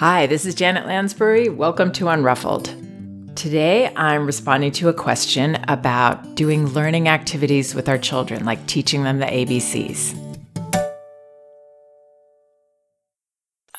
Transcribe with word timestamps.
Hi, 0.00 0.26
this 0.26 0.46
is 0.46 0.54
Janet 0.54 0.86
Lansbury. 0.86 1.50
Welcome 1.50 1.92
to 1.92 2.06
Unruffled. 2.06 3.36
Today, 3.36 3.92
I'm 3.94 4.24
responding 4.24 4.72
to 4.72 4.88
a 4.88 4.94
question 4.94 5.62
about 5.68 6.36
doing 6.36 6.68
learning 6.68 7.06
activities 7.06 7.74
with 7.74 7.86
our 7.86 7.98
children, 7.98 8.46
like 8.46 8.66
teaching 8.66 9.02
them 9.02 9.18
the 9.18 9.26
ABCs. 9.26 10.16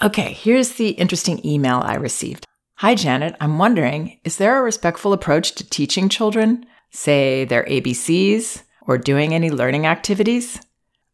Okay, 0.03 0.33
here's 0.33 0.73
the 0.73 0.89
interesting 0.89 1.43
email 1.43 1.81
I 1.83 1.95
received. 1.95 2.45
Hi, 2.75 2.93
Janet. 2.93 3.35
I'm 3.41 3.57
wondering 3.57 4.19
is 4.23 4.37
there 4.37 4.59
a 4.59 4.61
respectful 4.61 5.13
approach 5.13 5.53
to 5.53 5.67
teaching 5.67 6.07
children, 6.07 6.67
say 6.91 7.45
their 7.45 7.63
ABCs, 7.63 8.61
or 8.83 8.99
doing 8.99 9.33
any 9.33 9.49
learning 9.49 9.87
activities? 9.87 10.59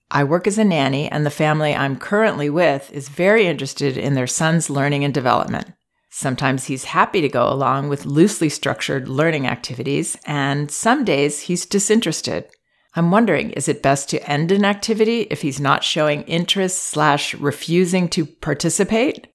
I 0.09 0.23
work 0.23 0.47
as 0.47 0.57
a 0.57 0.63
nanny, 0.63 1.11
and 1.11 1.25
the 1.25 1.29
family 1.29 1.75
I'm 1.75 1.97
currently 1.97 2.49
with 2.49 2.91
is 2.93 3.09
very 3.09 3.45
interested 3.45 3.97
in 3.97 4.13
their 4.13 4.27
son's 4.27 4.69
learning 4.69 5.03
and 5.03 5.13
development. 5.13 5.73
Sometimes 6.09 6.65
he's 6.65 6.85
happy 6.85 7.19
to 7.21 7.29
go 7.29 7.51
along 7.51 7.89
with 7.89 8.05
loosely 8.05 8.49
structured 8.49 9.09
learning 9.09 9.45
activities, 9.45 10.17
and 10.25 10.71
some 10.71 11.03
days 11.03 11.41
he's 11.41 11.65
disinterested. 11.65 12.47
I'm 12.95 13.11
wondering, 13.11 13.51
is 13.51 13.67
it 13.67 13.83
best 13.83 14.09
to 14.09 14.29
end 14.29 14.51
an 14.51 14.65
activity 14.65 15.27
if 15.29 15.41
he's 15.41 15.59
not 15.59 15.83
showing 15.83 16.23
interest 16.23 16.83
slash 16.83 17.35
refusing 17.35 18.07
to 18.09 18.25
participate? 18.25 19.27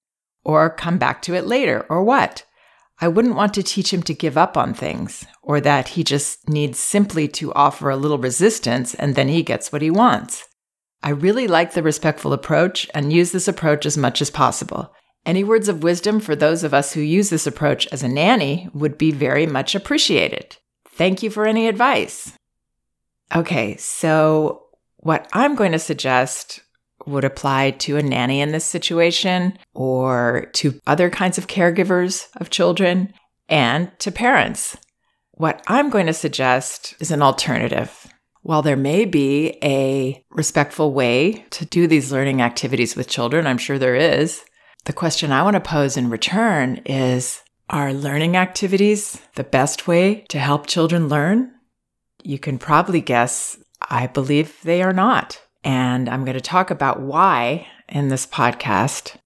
Or 0.42 0.70
come 0.70 0.98
back 0.98 1.22
to 1.22 1.34
it 1.34 1.46
later, 1.46 1.86
or 1.88 2.02
what? 2.02 2.44
I 3.00 3.08
wouldn't 3.08 3.36
want 3.36 3.52
to 3.54 3.62
teach 3.62 3.92
him 3.92 4.02
to 4.04 4.14
give 4.14 4.38
up 4.38 4.56
on 4.56 4.74
things, 4.74 5.26
or 5.42 5.60
that 5.60 5.88
he 5.88 6.02
just 6.02 6.48
needs 6.48 6.78
simply 6.78 7.28
to 7.28 7.52
offer 7.52 7.90
a 7.90 7.96
little 7.96 8.18
resistance 8.18 8.94
and 8.94 9.14
then 9.14 9.28
he 9.28 9.42
gets 9.42 9.70
what 9.70 9.82
he 9.82 9.90
wants. 9.90 10.48
I 11.02 11.10
really 11.10 11.48
like 11.48 11.72
the 11.72 11.82
respectful 11.82 12.32
approach 12.32 12.88
and 12.94 13.12
use 13.12 13.32
this 13.32 13.48
approach 13.48 13.86
as 13.86 13.96
much 13.96 14.22
as 14.22 14.30
possible. 14.30 14.94
Any 15.24 15.44
words 15.44 15.68
of 15.68 15.82
wisdom 15.82 16.20
for 16.20 16.34
those 16.34 16.64
of 16.64 16.74
us 16.74 16.92
who 16.92 17.00
use 17.00 17.30
this 17.30 17.46
approach 17.46 17.86
as 17.88 18.02
a 18.02 18.08
nanny 18.08 18.68
would 18.72 18.98
be 18.98 19.10
very 19.10 19.46
much 19.46 19.74
appreciated. 19.74 20.56
Thank 20.88 21.22
you 21.22 21.30
for 21.30 21.46
any 21.46 21.68
advice. 21.68 22.32
Okay, 23.34 23.76
so 23.76 24.66
what 24.98 25.28
I'm 25.32 25.54
going 25.54 25.72
to 25.72 25.78
suggest 25.78 26.60
would 27.06 27.24
apply 27.24 27.72
to 27.72 27.96
a 27.96 28.02
nanny 28.02 28.40
in 28.40 28.52
this 28.52 28.64
situation 28.64 29.58
or 29.74 30.48
to 30.52 30.78
other 30.86 31.10
kinds 31.10 31.38
of 31.38 31.46
caregivers 31.46 32.28
of 32.36 32.50
children 32.50 33.12
and 33.48 33.90
to 33.98 34.12
parents. 34.12 34.76
What 35.32 35.62
I'm 35.66 35.90
going 35.90 36.06
to 36.06 36.12
suggest 36.12 36.94
is 37.00 37.10
an 37.10 37.22
alternative. 37.22 38.01
While 38.44 38.62
there 38.62 38.76
may 38.76 39.04
be 39.04 39.56
a 39.62 40.24
respectful 40.30 40.92
way 40.92 41.46
to 41.50 41.64
do 41.64 41.86
these 41.86 42.10
learning 42.10 42.42
activities 42.42 42.96
with 42.96 43.08
children, 43.08 43.46
I'm 43.46 43.58
sure 43.58 43.78
there 43.78 43.94
is. 43.94 44.44
The 44.84 44.92
question 44.92 45.30
I 45.30 45.44
want 45.44 45.54
to 45.54 45.60
pose 45.60 45.96
in 45.96 46.10
return 46.10 46.82
is 46.84 47.40
Are 47.70 47.94
learning 47.94 48.36
activities 48.36 49.22
the 49.36 49.44
best 49.44 49.86
way 49.86 50.24
to 50.28 50.40
help 50.40 50.66
children 50.66 51.08
learn? 51.08 51.52
You 52.24 52.40
can 52.40 52.58
probably 52.58 53.00
guess 53.00 53.58
I 53.88 54.08
believe 54.08 54.60
they 54.64 54.82
are 54.82 54.92
not. 54.92 55.40
And 55.62 56.08
I'm 56.08 56.24
going 56.24 56.34
to 56.34 56.40
talk 56.40 56.72
about 56.72 57.00
why 57.00 57.68
in 57.88 58.08
this 58.08 58.26
podcast. 58.26 59.18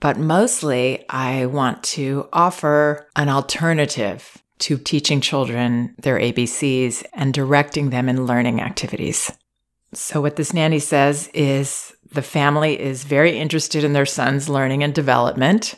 But 0.00 0.18
mostly, 0.18 1.04
I 1.08 1.46
want 1.46 1.84
to 1.84 2.28
offer 2.32 3.08
an 3.14 3.28
alternative 3.28 4.42
to 4.58 4.78
teaching 4.78 5.20
children 5.20 5.94
their 5.98 6.18
ABCs 6.18 7.04
and 7.12 7.34
directing 7.34 7.90
them 7.90 8.08
in 8.08 8.26
learning 8.26 8.60
activities. 8.60 9.30
So, 9.92 10.20
what 10.20 10.36
this 10.36 10.52
nanny 10.52 10.78
says 10.78 11.28
is 11.32 11.94
the 12.12 12.22
family 12.22 12.78
is 12.78 13.04
very 13.04 13.38
interested 13.38 13.84
in 13.84 13.92
their 13.92 14.06
son's 14.06 14.48
learning 14.48 14.82
and 14.82 14.94
development. 14.94 15.74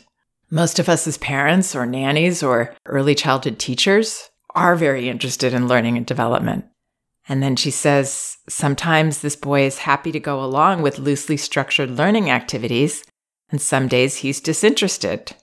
Most 0.49 0.79
of 0.79 0.89
us, 0.89 1.05
as 1.07 1.17
parents 1.17 1.75
or 1.75 1.85
nannies 1.85 2.41
or 2.41 2.75
early 2.85 3.15
childhood 3.15 3.59
teachers, 3.59 4.29
are 4.55 4.75
very 4.75 5.09
interested 5.09 5.53
in 5.53 5.67
learning 5.67 5.97
and 5.97 6.05
development. 6.05 6.65
And 7.27 7.43
then 7.43 7.55
she 7.55 7.69
says 7.69 8.37
sometimes 8.49 9.19
this 9.19 9.35
boy 9.35 9.61
is 9.61 9.79
happy 9.79 10.11
to 10.11 10.19
go 10.19 10.43
along 10.43 10.81
with 10.81 10.97
loosely 10.97 11.37
structured 11.37 11.91
learning 11.91 12.31
activities, 12.31 13.03
and 13.51 13.61
some 13.61 13.87
days 13.87 14.17
he's 14.17 14.41
disinterested. 14.41 15.35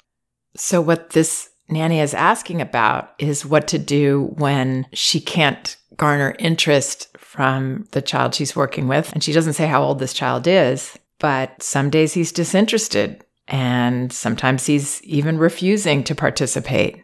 So, 0.56 0.80
what 0.80 1.10
this 1.10 1.50
Nanny 1.68 2.00
is 2.00 2.14
asking 2.14 2.60
about 2.60 3.12
is 3.18 3.44
what 3.44 3.68
to 3.68 3.78
do 3.78 4.32
when 4.36 4.86
she 4.92 5.20
can't 5.20 5.76
garner 5.96 6.34
interest 6.38 7.08
from 7.18 7.86
the 7.90 8.02
child 8.02 8.34
she's 8.34 8.56
working 8.56 8.88
with. 8.88 9.12
And 9.12 9.22
she 9.22 9.32
doesn't 9.32 9.54
say 9.54 9.66
how 9.66 9.82
old 9.82 9.98
this 9.98 10.12
child 10.12 10.46
is, 10.46 10.98
but 11.18 11.62
some 11.62 11.90
days 11.90 12.14
he's 12.14 12.32
disinterested 12.32 13.24
and 13.48 14.12
sometimes 14.12 14.66
he's 14.66 15.02
even 15.02 15.38
refusing 15.38 16.04
to 16.04 16.14
participate. 16.14 17.02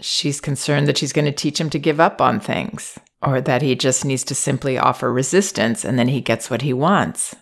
She's 0.00 0.40
concerned 0.40 0.88
that 0.88 0.98
she's 0.98 1.12
going 1.12 1.24
to 1.24 1.32
teach 1.32 1.60
him 1.60 1.70
to 1.70 1.78
give 1.78 2.00
up 2.00 2.20
on 2.20 2.40
things 2.40 2.98
or 3.22 3.40
that 3.40 3.62
he 3.62 3.74
just 3.74 4.04
needs 4.04 4.24
to 4.24 4.34
simply 4.34 4.78
offer 4.78 5.12
resistance 5.12 5.84
and 5.84 5.98
then 5.98 6.08
he 6.08 6.20
gets 6.20 6.50
what 6.50 6.62
he 6.62 6.72
wants. 6.72 7.34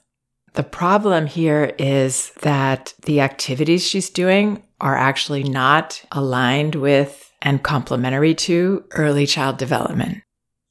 The 0.54 0.62
problem 0.62 1.26
here 1.26 1.74
is 1.78 2.30
that 2.42 2.94
the 3.02 3.20
activities 3.20 3.86
she's 3.86 4.08
doing 4.08 4.62
are 4.80 4.96
actually 4.96 5.42
not 5.42 6.04
aligned 6.12 6.76
with 6.76 7.32
and 7.42 7.62
complementary 7.62 8.34
to 8.34 8.84
early 8.92 9.26
child 9.26 9.58
development. 9.58 10.22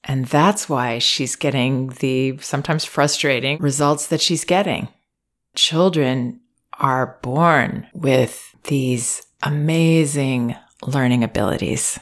And 0.05 0.25
that's 0.25 0.67
why 0.67 0.99
she's 0.99 1.35
getting 1.35 1.87
the 1.99 2.37
sometimes 2.39 2.85
frustrating 2.85 3.57
results 3.59 4.07
that 4.07 4.21
she's 4.21 4.45
getting. 4.45 4.87
Children 5.55 6.39
are 6.79 7.19
born 7.21 7.87
with 7.93 8.55
these 8.63 9.21
amazing 9.41 10.55
learning 10.85 11.23
abilities. 11.23 11.99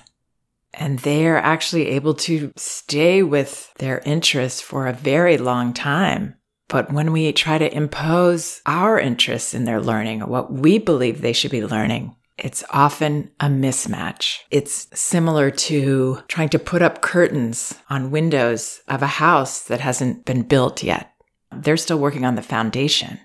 And 0.73 0.99
they 0.99 1.27
are 1.27 1.37
actually 1.37 1.87
able 1.89 2.13
to 2.13 2.53
stay 2.55 3.23
with 3.23 3.73
their 3.75 3.99
interests 4.05 4.61
for 4.61 4.87
a 4.87 4.93
very 4.93 5.37
long 5.37 5.73
time. 5.73 6.35
But 6.71 6.93
when 6.93 7.11
we 7.11 7.33
try 7.33 7.57
to 7.57 7.75
impose 7.75 8.61
our 8.65 8.97
interests 8.97 9.53
in 9.53 9.65
their 9.65 9.81
learning, 9.81 10.23
or 10.23 10.27
what 10.27 10.53
we 10.53 10.77
believe 10.77 11.19
they 11.19 11.33
should 11.33 11.51
be 11.51 11.65
learning, 11.65 12.15
it's 12.37 12.63
often 12.69 13.29
a 13.41 13.47
mismatch. 13.47 14.37
It's 14.51 14.87
similar 14.97 15.51
to 15.51 16.19
trying 16.29 16.47
to 16.47 16.59
put 16.59 16.81
up 16.81 17.01
curtains 17.01 17.77
on 17.89 18.09
windows 18.09 18.79
of 18.87 19.01
a 19.01 19.07
house 19.07 19.63
that 19.65 19.81
hasn't 19.81 20.23
been 20.23 20.43
built 20.43 20.81
yet. 20.81 21.11
They're 21.51 21.75
still 21.75 21.99
working 21.99 22.23
on 22.23 22.35
the 22.35 22.41
foundation. 22.41 23.19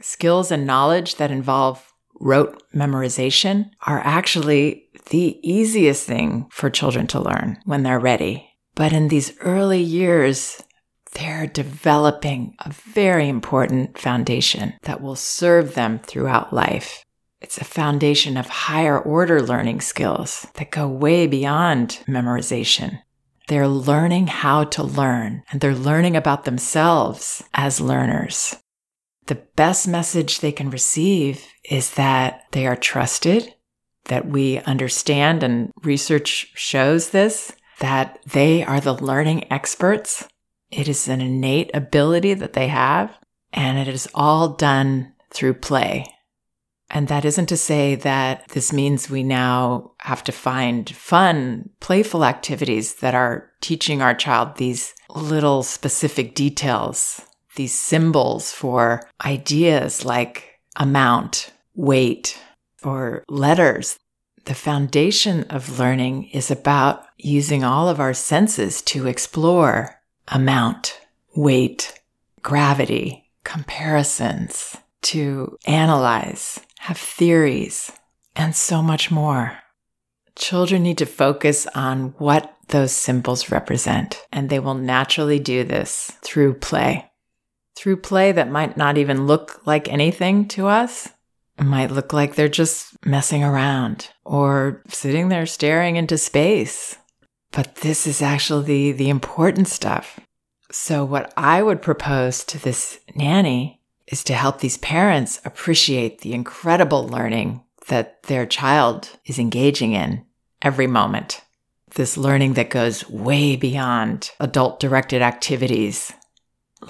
Skills 0.00 0.52
and 0.52 0.64
knowledge 0.64 1.16
that 1.16 1.32
involve 1.32 1.92
rote 2.20 2.62
memorization 2.72 3.70
are 3.88 4.00
actually 4.04 4.88
the 5.10 5.40
easiest 5.42 6.06
thing 6.06 6.46
for 6.52 6.70
children 6.70 7.08
to 7.08 7.20
learn 7.20 7.58
when 7.64 7.82
they're 7.82 7.98
ready. 7.98 8.48
But 8.76 8.92
in 8.92 9.08
these 9.08 9.36
early 9.40 9.80
years, 9.80 10.62
they're 11.12 11.46
developing 11.46 12.54
a 12.60 12.70
very 12.70 13.28
important 13.28 13.98
foundation 13.98 14.74
that 14.82 15.00
will 15.00 15.16
serve 15.16 15.74
them 15.74 15.98
throughout 15.98 16.52
life. 16.52 17.04
It's 17.40 17.58
a 17.58 17.64
foundation 17.64 18.36
of 18.36 18.48
higher 18.48 18.98
order 18.98 19.40
learning 19.40 19.80
skills 19.80 20.46
that 20.54 20.70
go 20.70 20.88
way 20.88 21.26
beyond 21.26 22.00
memorization. 22.08 23.00
They're 23.46 23.68
learning 23.68 24.26
how 24.26 24.64
to 24.64 24.82
learn 24.82 25.42
and 25.50 25.60
they're 25.60 25.74
learning 25.74 26.16
about 26.16 26.44
themselves 26.44 27.42
as 27.54 27.80
learners. 27.80 28.56
The 29.26 29.36
best 29.56 29.86
message 29.86 30.40
they 30.40 30.52
can 30.52 30.70
receive 30.70 31.46
is 31.64 31.94
that 31.94 32.44
they 32.52 32.66
are 32.66 32.76
trusted, 32.76 33.54
that 34.06 34.26
we 34.26 34.58
understand, 34.60 35.42
and 35.42 35.70
research 35.82 36.50
shows 36.54 37.10
this, 37.10 37.52
that 37.78 38.18
they 38.26 38.64
are 38.64 38.80
the 38.80 38.94
learning 38.94 39.50
experts 39.52 40.26
it 40.70 40.88
is 40.88 41.08
an 41.08 41.20
innate 41.20 41.70
ability 41.74 42.34
that 42.34 42.52
they 42.52 42.68
have, 42.68 43.16
and 43.52 43.78
it 43.78 43.88
is 43.88 44.08
all 44.14 44.50
done 44.50 45.14
through 45.30 45.54
play. 45.54 46.06
And 46.90 47.08
that 47.08 47.24
isn't 47.24 47.46
to 47.46 47.56
say 47.56 47.94
that 47.96 48.48
this 48.48 48.72
means 48.72 49.10
we 49.10 49.22
now 49.22 49.92
have 49.98 50.24
to 50.24 50.32
find 50.32 50.88
fun, 50.88 51.70
playful 51.80 52.24
activities 52.24 52.94
that 52.96 53.14
are 53.14 53.50
teaching 53.60 54.00
our 54.00 54.14
child 54.14 54.56
these 54.56 54.94
little 55.14 55.62
specific 55.62 56.34
details, 56.34 57.20
these 57.56 57.74
symbols 57.74 58.52
for 58.52 59.08
ideas 59.24 60.04
like 60.04 60.60
amount, 60.76 61.52
weight, 61.74 62.40
or 62.82 63.22
letters. 63.28 63.98
The 64.46 64.54
foundation 64.54 65.44
of 65.44 65.78
learning 65.78 66.30
is 66.32 66.50
about 66.50 67.04
using 67.18 67.64
all 67.64 67.88
of 67.90 68.00
our 68.00 68.14
senses 68.14 68.80
to 68.82 69.06
explore 69.06 69.97
amount, 70.30 71.00
weight, 71.34 72.00
gravity, 72.42 73.30
comparisons, 73.44 74.76
to 75.02 75.56
analyze, 75.66 76.60
have 76.80 76.98
theories, 76.98 77.92
and 78.36 78.54
so 78.54 78.82
much 78.82 79.10
more. 79.10 79.58
Children 80.36 80.82
need 80.82 80.98
to 80.98 81.06
focus 81.06 81.66
on 81.74 82.14
what 82.18 82.54
those 82.68 82.92
symbols 82.92 83.50
represent, 83.50 84.22
and 84.32 84.48
they 84.48 84.58
will 84.58 84.74
naturally 84.74 85.38
do 85.38 85.64
this 85.64 86.12
through 86.22 86.54
play. 86.54 87.10
Through 87.76 87.98
play 87.98 88.32
that 88.32 88.50
might 88.50 88.76
not 88.76 88.98
even 88.98 89.26
look 89.26 89.66
like 89.66 89.88
anything 89.88 90.48
to 90.48 90.66
us, 90.66 91.08
it 91.58 91.64
might 91.64 91.90
look 91.90 92.12
like 92.12 92.34
they're 92.34 92.48
just 92.48 92.94
messing 93.04 93.42
around 93.42 94.10
or 94.24 94.82
sitting 94.88 95.28
there 95.28 95.46
staring 95.46 95.96
into 95.96 96.18
space. 96.18 96.96
But 97.52 97.76
this 97.76 98.06
is 98.06 98.22
actually 98.22 98.92
the 98.92 99.08
important 99.08 99.68
stuff. 99.68 100.20
So, 100.70 101.04
what 101.04 101.32
I 101.36 101.62
would 101.62 101.80
propose 101.80 102.44
to 102.44 102.58
this 102.58 103.00
nanny 103.14 103.80
is 104.06 104.22
to 104.24 104.34
help 104.34 104.60
these 104.60 104.76
parents 104.78 105.40
appreciate 105.44 106.20
the 106.20 106.34
incredible 106.34 107.06
learning 107.08 107.62
that 107.88 108.22
their 108.24 108.46
child 108.46 109.10
is 109.24 109.38
engaging 109.38 109.92
in 109.92 110.24
every 110.62 110.86
moment. 110.86 111.42
This 111.94 112.16
learning 112.16 112.54
that 112.54 112.70
goes 112.70 113.08
way 113.08 113.56
beyond 113.56 114.30
adult 114.40 114.78
directed 114.78 115.22
activities, 115.22 116.12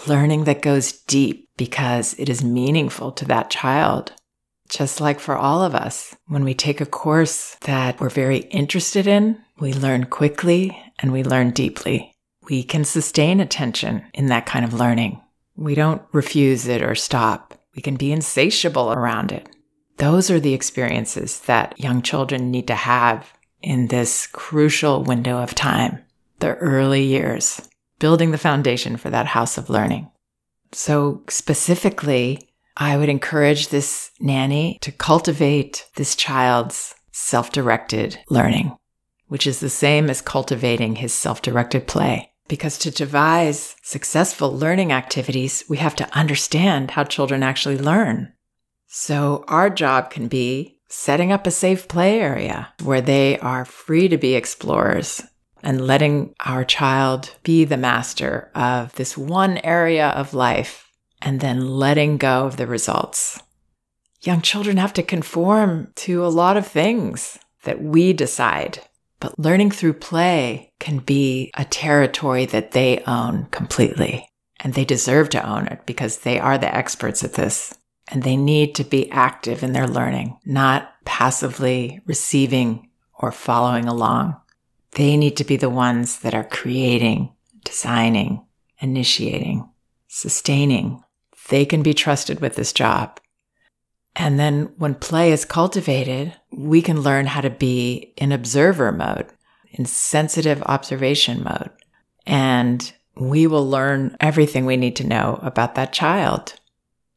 learning 0.07 0.45
that 0.45 0.63
goes 0.63 0.93
deep 0.93 1.49
because 1.57 2.15
it 2.19 2.29
is 2.29 2.43
meaningful 2.43 3.13
to 3.13 3.25
that 3.27 3.51
child. 3.51 4.13
Just 4.69 5.00
like 5.00 5.19
for 5.19 5.37
all 5.37 5.62
of 5.62 5.75
us, 5.75 6.15
when 6.26 6.44
we 6.44 6.55
take 6.55 6.81
a 6.81 6.87
course 6.87 7.56
that 7.62 8.00
we're 8.00 8.11
very 8.11 8.38
interested 8.38 9.06
in, 9.06 9.38
we 9.59 9.73
learn 9.73 10.05
quickly 10.05 10.79
and 10.99 11.11
we 11.11 11.25
learn 11.25 11.50
deeply. 11.50 12.15
We 12.43 12.62
can 12.62 12.85
sustain 12.85 13.41
attention 13.41 14.05
in 14.12 14.26
that 14.26 14.47
kind 14.47 14.65
of 14.65 14.75
learning. 14.75 15.20
We 15.56 15.75
don't 15.75 16.03
refuse 16.12 16.67
it 16.67 16.82
or 16.82 16.94
stop. 16.94 17.55
We 17.75 17.82
can 17.82 17.97
be 17.97 18.12
insatiable 18.12 18.93
around 18.93 19.32
it. 19.32 19.49
Those 19.97 20.31
are 20.31 20.41
the 20.41 20.55
experiences 20.55 21.41
that 21.41 21.79
young 21.81 22.03
children 22.03 22.50
need 22.50 22.67
to 22.69 22.75
have 22.75 23.32
in 23.62 23.88
this 23.88 24.26
crucial 24.26 25.03
window 25.03 25.38
of 25.38 25.55
time, 25.55 26.05
the 26.38 26.55
early 26.56 27.03
years, 27.03 27.69
building 27.99 28.31
the 28.31 28.38
foundation 28.38 28.97
for 28.97 29.11
that 29.11 29.26
house 29.26 29.59
of 29.59 29.71
learning. 29.71 30.11
So, 30.73 31.23
specifically, 31.29 32.48
I 32.81 32.97
would 32.97 33.09
encourage 33.09 33.69
this 33.69 34.13
nanny 34.21 34.79
to 34.83 34.93
cultivate 34.93 35.87
this 35.97 36.15
child's 36.15 36.95
self 37.11 37.51
directed 37.51 38.21
learning, 38.31 38.77
which 39.27 39.49
is 39.49 39.59
the 39.59 39.69
same 39.69 40.09
as 40.09 40.23
cultivating 40.23 40.97
his 40.97 41.13
self 41.13 41.43
directed 41.43 41.89
play. 41.89 42.31
Because 42.47 42.79
to 42.79 42.93
devise 42.93 43.75
successful 43.83 44.57
learning 44.57 44.93
activities, 44.93 45.65
we 45.69 45.79
have 45.79 45.97
to 45.97 46.17
understand 46.17 46.93
how 46.93 47.03
children 47.03 47.43
actually 47.43 47.77
learn. 47.77 48.33
So, 48.87 49.45
our 49.49 49.69
job 49.69 50.11
can 50.11 50.29
be 50.29 50.79
setting 50.89 51.33
up 51.33 51.47
a 51.47 51.51
safe 51.51 51.89
play 51.89 52.21
area 52.21 52.73
where 52.85 53.03
they 53.03 53.39
are 53.41 53.65
free 53.65 54.09
to 54.09 54.17
be 54.17 54.35
explorers 54.35 55.21
and 55.63 55.87
letting 55.87 56.35
our 56.47 56.65
child 56.65 57.35
be 57.43 57.65
the 57.65 57.77
master 57.77 58.51
of 58.55 58.95
this 58.95 59.19
one 59.19 59.59
area 59.59 60.09
of 60.11 60.33
life 60.33 60.88
and 61.23 61.41
then 61.41 61.67
letting 61.67 62.17
go 62.17 62.47
of 62.47 62.56
the 62.56 62.67
results. 62.67 63.41
Young 64.23 64.41
children 64.41 64.76
have 64.76 64.93
to 64.94 65.03
conform 65.03 65.93
to 65.97 66.25
a 66.25 66.29
lot 66.29 66.56
of 66.56 66.67
things 66.67 67.38
that 67.65 67.82
we 67.82 68.12
decide, 68.12 68.81
but 69.20 69.38
learning 69.38 69.70
through 69.70 69.94
play 69.94 70.73
can 70.79 70.99
be 70.99 71.50
a 71.56 71.65
territory 71.65 72.47
that 72.47 72.73
they 72.73 73.03
own 73.06 73.47
completely. 73.50 74.29
And 74.61 74.75
they 74.75 74.85
deserve 74.85 75.31
to 75.31 75.49
own 75.49 75.69
it 75.69 75.87
because 75.87 76.19
they 76.19 76.38
are 76.41 76.59
the 76.59 76.75
experts 76.75 77.23
at 77.23 77.35
this 77.35 77.75
and 78.11 78.23
they 78.23 78.37
need 78.37 78.75
to 78.75 78.85
be 78.85 79.11
active 79.11 79.62
in 79.62 79.73
their 79.73 79.87
learning, 79.87 80.38
not 80.44 80.93
passively 81.05 82.00
receiving 82.06 82.88
or 83.14 83.31
following 83.31 83.87
along. 83.87 84.37
They 84.93 85.17
need 85.17 85.37
to 85.37 85.44
be 85.44 85.56
the 85.56 85.71
ones 85.71 86.21
that 86.21 86.35
are 86.35 86.44
creating, 86.44 87.32
designing, 87.64 88.44
initiating, 88.81 89.69
sustaining. 90.09 91.03
They 91.49 91.65
can 91.65 91.83
be 91.83 91.95
trusted 91.95 92.41
with 92.41 92.56
this 92.56 92.73
job. 92.73 93.21
And 94.17 94.39
then 94.39 94.73
when 94.79 94.95
play 94.95 95.33
is 95.33 95.45
cultivated, 95.45 96.35
we 96.50 96.83
can 96.83 97.03
learn 97.03 97.27
how 97.27 97.41
to 97.41 97.50
be 97.50 98.12
in 98.17 98.33
observer 98.33 98.91
mode, 98.91 99.27
in 99.71 99.85
sensitive 99.85 100.62
observation 100.62 101.43
mode. 101.43 101.71
And 102.27 102.93
we 103.15 103.47
will 103.47 103.69
learn 103.69 104.17
everything 104.21 104.67
we 104.67 104.77
need 104.77 104.97
to 104.97 105.06
know 105.06 105.39
about 105.43 105.75
that 105.77 105.93
child 105.93 106.55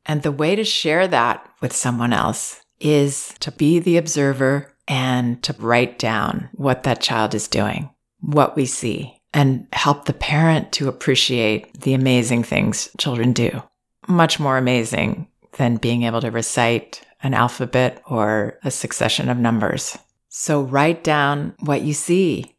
and 0.05 0.21
the 0.21 0.31
way 0.31 0.55
to 0.55 0.63
share 0.63 1.07
that 1.07 1.47
with 1.61 1.75
someone 1.75 2.13
else 2.13 2.61
is 2.79 3.35
to 3.39 3.51
be 3.51 3.79
the 3.79 3.97
observer 3.97 4.73
and 4.87 5.41
to 5.43 5.55
write 5.59 5.99
down 5.99 6.49
what 6.53 6.83
that 6.83 7.01
child 7.01 7.35
is 7.35 7.47
doing, 7.47 7.89
what 8.19 8.55
we 8.55 8.65
see, 8.65 9.21
and 9.33 9.67
help 9.73 10.05
the 10.05 10.13
parent 10.13 10.71
to 10.73 10.87
appreciate 10.87 11.81
the 11.81 11.93
amazing 11.93 12.43
things 12.43 12.89
children 12.97 13.31
do. 13.31 13.61
Much 14.07 14.39
more 14.39 14.57
amazing 14.57 15.27
than 15.57 15.77
being 15.77 16.03
able 16.03 16.21
to 16.21 16.31
recite 16.31 17.01
an 17.23 17.33
alphabet 17.33 18.01
or 18.05 18.59
a 18.63 18.71
succession 18.71 19.29
of 19.29 19.37
numbers. 19.37 19.97
So 20.29 20.61
write 20.61 21.03
down 21.03 21.53
what 21.59 21.81
you 21.81 21.93
see. 21.93 22.55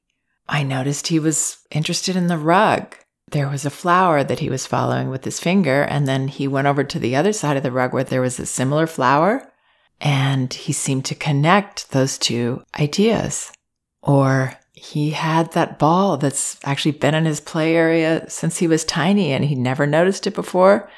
I 0.48 0.62
noticed 0.62 1.06
he 1.06 1.18
was 1.18 1.58
interested 1.70 2.16
in 2.16 2.26
the 2.26 2.38
rug 2.38 2.94
there 3.32 3.48
was 3.48 3.64
a 3.64 3.70
flower 3.70 4.22
that 4.22 4.40
he 4.40 4.50
was 4.50 4.66
following 4.66 5.08
with 5.08 5.24
his 5.24 5.40
finger, 5.40 5.82
and 5.82 6.06
then 6.06 6.28
he 6.28 6.46
went 6.46 6.66
over 6.66 6.84
to 6.84 6.98
the 6.98 7.16
other 7.16 7.32
side 7.32 7.56
of 7.56 7.62
the 7.62 7.72
rug 7.72 7.92
where 7.92 8.04
there 8.04 8.20
was 8.20 8.38
a 8.38 8.46
similar 8.46 8.86
flower, 8.86 9.50
and 10.00 10.52
he 10.52 10.72
seemed 10.72 11.06
to 11.06 11.14
connect 11.14 11.90
those 11.90 12.18
two 12.18 12.62
ideas. 12.78 13.50
Or 14.02 14.58
he 14.72 15.10
had 15.10 15.52
that 15.52 15.78
ball 15.78 16.18
that's 16.18 16.58
actually 16.64 16.92
been 16.92 17.14
in 17.14 17.24
his 17.24 17.40
play 17.40 17.74
area 17.74 18.28
since 18.28 18.58
he 18.58 18.66
was 18.66 18.84
tiny 18.84 19.32
and 19.32 19.44
he 19.44 19.54
never 19.54 19.86
noticed 19.86 20.26
it 20.26 20.34
before. 20.34 20.90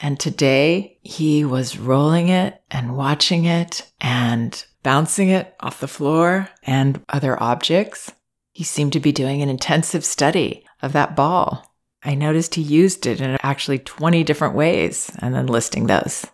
And 0.00 0.18
today 0.18 0.98
he 1.02 1.44
was 1.44 1.78
rolling 1.78 2.28
it 2.28 2.60
and 2.70 2.96
watching 2.96 3.44
it 3.44 3.90
and 4.00 4.64
bouncing 4.82 5.28
it 5.28 5.54
off 5.60 5.80
the 5.80 5.88
floor 5.88 6.48
and 6.64 7.00
other 7.08 7.40
objects. 7.40 8.12
He 8.52 8.64
seemed 8.64 8.92
to 8.94 9.00
be 9.00 9.12
doing 9.12 9.42
an 9.42 9.48
intensive 9.48 10.04
study 10.04 10.64
of 10.82 10.92
that 10.92 11.14
ball. 11.14 11.72
I 12.04 12.14
noticed 12.14 12.56
he 12.56 12.62
used 12.62 13.06
it 13.06 13.20
in 13.20 13.38
actually 13.42 13.78
20 13.78 14.24
different 14.24 14.54
ways 14.54 15.10
and 15.20 15.34
then 15.34 15.46
listing 15.46 15.86
those. 15.86 16.26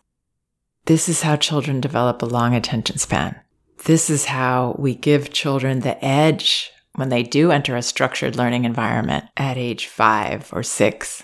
This 0.86 1.08
is 1.08 1.22
how 1.22 1.36
children 1.36 1.82
develop 1.82 2.22
a 2.22 2.26
long 2.26 2.54
attention 2.54 2.96
span. 2.96 3.38
This 3.84 4.08
is 4.08 4.24
how 4.24 4.74
we 4.78 4.94
give 4.94 5.30
children 5.30 5.80
the 5.80 6.02
edge 6.02 6.70
when 6.94 7.10
they 7.10 7.22
do 7.22 7.50
enter 7.50 7.76
a 7.76 7.82
structured 7.82 8.36
learning 8.36 8.64
environment 8.64 9.26
at 9.36 9.58
age 9.58 9.86
five 9.86 10.50
or 10.52 10.62
six. 10.62 11.22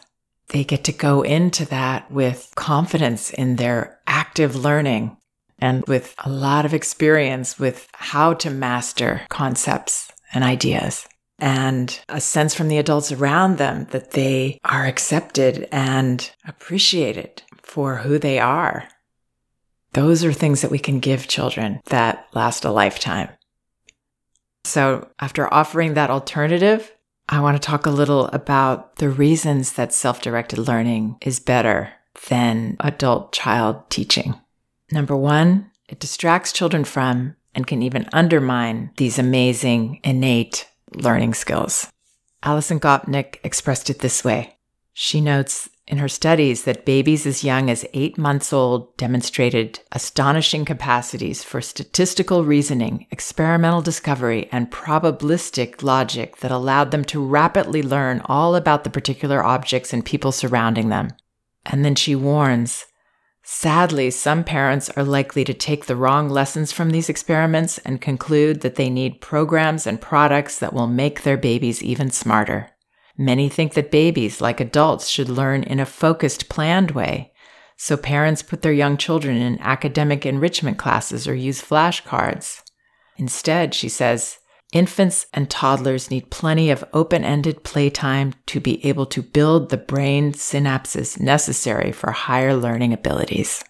They 0.48 0.64
get 0.64 0.84
to 0.84 0.92
go 0.92 1.22
into 1.22 1.64
that 1.66 2.10
with 2.10 2.52
confidence 2.54 3.30
in 3.30 3.56
their 3.56 4.00
active 4.06 4.54
learning 4.56 5.16
and 5.58 5.84
with 5.86 6.14
a 6.18 6.28
lot 6.28 6.64
of 6.64 6.74
experience 6.74 7.58
with 7.58 7.88
how 7.94 8.34
to 8.34 8.50
master 8.50 9.22
concepts 9.30 10.12
and 10.32 10.44
ideas 10.44 11.06
and 11.38 12.00
a 12.08 12.20
sense 12.20 12.54
from 12.54 12.68
the 12.68 12.78
adults 12.78 13.12
around 13.12 13.58
them 13.58 13.86
that 13.90 14.12
they 14.12 14.58
are 14.64 14.86
accepted 14.86 15.68
and 15.72 16.30
appreciated 16.46 17.42
for 17.62 17.96
who 17.96 18.18
they 18.18 18.38
are. 18.38 18.88
Those 19.92 20.24
are 20.24 20.32
things 20.32 20.62
that 20.62 20.70
we 20.70 20.78
can 20.78 21.00
give 21.00 21.28
children 21.28 21.80
that 21.86 22.26
last 22.34 22.64
a 22.64 22.70
lifetime. 22.70 23.28
So, 24.64 25.08
after 25.20 25.52
offering 25.52 25.94
that 25.94 26.10
alternative, 26.10 26.93
I 27.28 27.40
want 27.40 27.60
to 27.60 27.66
talk 27.66 27.86
a 27.86 27.90
little 27.90 28.26
about 28.28 28.96
the 28.96 29.08
reasons 29.08 29.72
that 29.72 29.94
self 29.94 30.20
directed 30.20 30.58
learning 30.58 31.16
is 31.22 31.40
better 31.40 31.92
than 32.28 32.76
adult 32.80 33.32
child 33.32 33.88
teaching. 33.90 34.34
Number 34.92 35.16
one, 35.16 35.70
it 35.88 36.00
distracts 36.00 36.52
children 36.52 36.84
from 36.84 37.36
and 37.54 37.66
can 37.66 37.82
even 37.82 38.08
undermine 38.12 38.90
these 38.96 39.18
amazing 39.18 40.00
innate 40.04 40.68
learning 40.94 41.34
skills. 41.34 41.90
Alison 42.42 42.78
Gopnik 42.78 43.38
expressed 43.42 43.88
it 43.88 44.00
this 44.00 44.22
way. 44.22 44.56
She 44.92 45.20
notes 45.20 45.68
in 45.86 45.98
her 45.98 46.08
studies 46.08 46.64
that 46.64 46.86
babies 46.86 47.26
as 47.26 47.44
young 47.44 47.68
as 47.68 47.84
eight 47.92 48.16
months 48.16 48.52
old 48.52 48.96
demonstrated 48.96 49.80
astonishing 49.92 50.64
capacities 50.64 51.44
for 51.44 51.60
statistical 51.60 52.44
reasoning, 52.44 53.06
experimental 53.10 53.82
discovery, 53.82 54.48
and 54.50 54.70
probabilistic 54.70 55.82
logic 55.82 56.38
that 56.38 56.50
allowed 56.50 56.90
them 56.90 57.04
to 57.04 57.24
rapidly 57.24 57.82
learn 57.82 58.22
all 58.24 58.56
about 58.56 58.84
the 58.84 58.90
particular 58.90 59.44
objects 59.44 59.92
and 59.92 60.04
people 60.04 60.32
surrounding 60.32 60.88
them. 60.88 61.10
And 61.66 61.84
then 61.84 61.94
she 61.94 62.14
warns 62.14 62.86
Sadly, 63.46 64.10
some 64.10 64.42
parents 64.42 64.88
are 64.96 65.04
likely 65.04 65.44
to 65.44 65.52
take 65.52 65.84
the 65.84 65.96
wrong 65.96 66.30
lessons 66.30 66.72
from 66.72 66.90
these 66.90 67.10
experiments 67.10 67.76
and 67.78 68.00
conclude 68.00 68.62
that 68.62 68.76
they 68.76 68.88
need 68.88 69.20
programs 69.20 69.86
and 69.86 70.00
products 70.00 70.58
that 70.60 70.72
will 70.72 70.86
make 70.86 71.22
their 71.22 71.36
babies 71.36 71.82
even 71.82 72.10
smarter. 72.10 72.70
Many 73.16 73.48
think 73.48 73.74
that 73.74 73.90
babies, 73.90 74.40
like 74.40 74.60
adults, 74.60 75.08
should 75.08 75.28
learn 75.28 75.62
in 75.62 75.78
a 75.78 75.86
focused, 75.86 76.48
planned 76.48 76.92
way. 76.92 77.32
So 77.76 77.96
parents 77.96 78.42
put 78.42 78.62
their 78.62 78.72
young 78.72 78.96
children 78.96 79.36
in 79.36 79.60
academic 79.60 80.26
enrichment 80.26 80.78
classes 80.78 81.28
or 81.28 81.34
use 81.34 81.62
flashcards. 81.62 82.62
Instead, 83.16 83.74
she 83.74 83.88
says, 83.88 84.38
Infants 84.72 85.26
and 85.32 85.48
toddlers 85.48 86.10
need 86.10 86.32
plenty 86.32 86.68
of 86.68 86.84
open 86.92 87.24
ended 87.24 87.62
playtime 87.62 88.34
to 88.46 88.58
be 88.58 88.84
able 88.84 89.06
to 89.06 89.22
build 89.22 89.70
the 89.70 89.76
brain 89.76 90.32
synapses 90.32 91.20
necessary 91.20 91.92
for 91.92 92.10
higher 92.10 92.56
learning 92.56 92.92
abilities. 92.92 93.62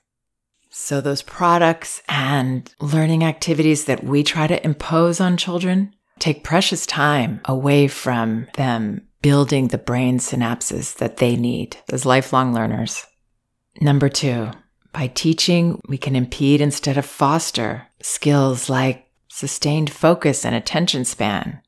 So, 0.71 1.03
those 1.03 1.21
products 1.21 2.03
and 2.09 2.73
learning 2.81 3.23
activities 3.23 3.85
that 3.85 4.03
we 4.03 4.23
try 4.23 4.47
to 4.47 4.65
impose 4.65 5.21
on 5.21 5.37
children 5.37 5.95
take 6.19 6.43
precious 6.43 6.87
time 6.87 7.41
away 7.45 7.87
from 7.87 8.47
them 8.55 9.07
building 9.25 9.69
the 9.69 9.79
brain 9.79 10.19
synapses 10.19 10.97
that 10.97 11.17
they 11.17 11.35
need 11.35 11.79
as 11.91 12.05
lifelong 12.05 12.53
learners. 12.53 13.07
Number 13.81 14.11
two, 14.11 14.51
by 14.93 15.07
teaching, 15.07 15.81
we 15.89 15.97
can 15.97 16.15
impede 16.15 16.61
instead 16.61 16.99
of 16.99 17.07
foster 17.07 17.87
skills 18.03 18.69
like 18.69 19.07
sustained 19.29 19.89
focus 19.89 20.45
and 20.45 20.55
attention 20.55 21.07
span. 21.07 21.63